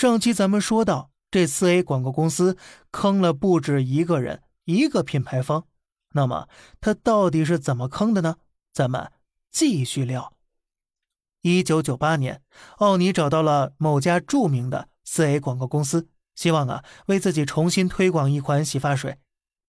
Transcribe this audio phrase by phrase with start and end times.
[0.00, 2.56] 上期咱们说到，这四 A 广告公司
[2.90, 5.66] 坑了不止一个人，一个品牌方。
[6.14, 6.48] 那么
[6.80, 8.36] 他到底是怎么坑的呢？
[8.72, 9.12] 咱们
[9.50, 10.32] 继续聊。
[11.42, 12.40] 一九九八年，
[12.78, 19.18] 奥尼找到了某家著名的四 A 广告公司，希望啊为自己重新推广一款洗发水。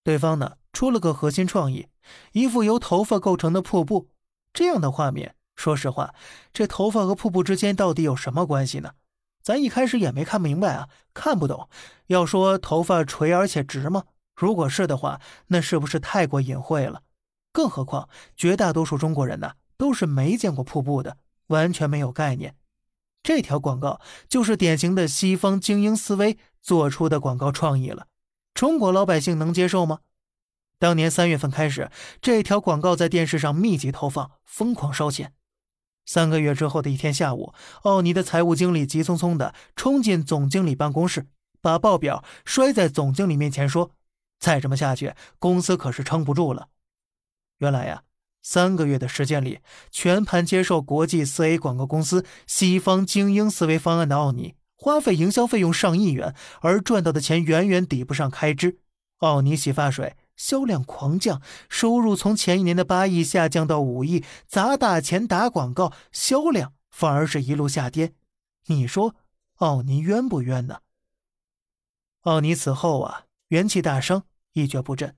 [0.02, 1.88] 对方呢出了个核心创意，
[2.32, 4.08] 一副由头发构成的瀑布。
[4.54, 6.14] 这样的画面，说实话，
[6.54, 8.92] 这头发和瀑布之间到底有什么关系呢？
[9.42, 11.68] 咱一开始也没看明白啊，看不懂。
[12.06, 14.04] 要说头发垂而且直吗？
[14.34, 17.02] 如果是的话，那是不是太过隐晦了？
[17.52, 22.54] 更何况绝大多数中国人呢，都是没见过瀑布的，完全没有概念。
[23.22, 28.06] 这条广告就是典型的西方精英思维做出的广告创意了。
[28.54, 29.98] 中国老百姓能接受吗？
[30.78, 31.90] 当年三月份开始，
[32.20, 35.34] 这条广告在电视上密集投放，疯狂烧钱。
[36.04, 41.26] 三个月之后的一天下午，奥尼的财务经理急匆匆地冲进总经理办公室，
[41.60, 43.92] 把报表摔在总经理面前，说
[44.38, 46.68] ：“再这么下去，公司可是撑不住了。”
[47.58, 48.02] 原来呀，
[48.42, 58.80] 三个月的时间里，全盘接受国际四 A 广告公司西方精英思维方案的奥尼，花费营销费用上亿元，而赚到的钱远远抵不上开支。
[59.18, 60.16] 奥尼洗发水。
[60.42, 68.12] 销量狂降，收入从前一年的八亿下降到五亿，砸大钱打广告，销量反而是一路下跌。
[68.66, 69.14] 你说
[69.58, 70.80] 奥尼冤不冤呢？
[72.22, 75.14] 奥尼此后啊，元气大伤，一蹶不振，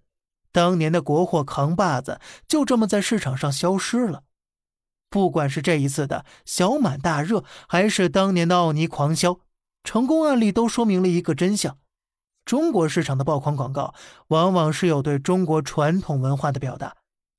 [0.53, 4.25] 当年的国货扛把子就这么在市场上消失了。
[5.09, 9.41] 不管是这一次的小满大热，还是当年的奥尼狂销，
[9.85, 11.79] 成功案例都说明了一个真相。
[12.45, 13.95] 中国市场的爆款广告，
[14.29, 16.97] 往往是有对中国传统文化的表达，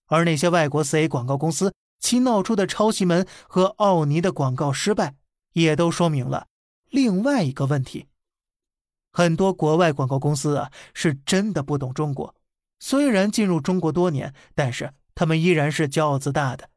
[0.08, 5.16] 而那些外国四 A 广告公司其闹出的抄袭门和奥尼的广告失败，
[5.54, 6.48] 也都说明了
[6.90, 8.08] 另外一个问题：
[9.12, 12.34] 很多国外广告公司啊，是真的不懂中国。
[12.80, 16.70] 虽然进入中国多年，但是他们依然是骄傲自大的。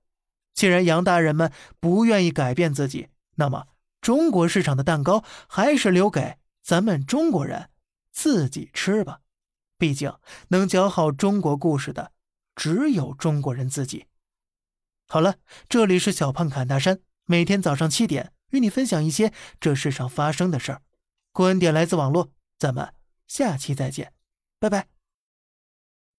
[0.54, 3.66] 既然洋大人们不愿意改变自己，那么
[4.00, 7.70] 中国市场的蛋糕还是留给咱们中国人。
[8.18, 9.20] 自己吃吧，
[9.78, 10.12] 毕竟
[10.48, 12.10] 能讲好中国故事的
[12.56, 14.06] 只有中国人自己。
[15.06, 15.36] 好了，
[15.68, 20.82] 这里是小胖侃大山，每天早上七点与你分享一些这世上发生的事儿。
[21.30, 22.92] 观点来自网络，咱们
[23.28, 24.12] 下期再见，
[24.58, 24.97] 拜拜。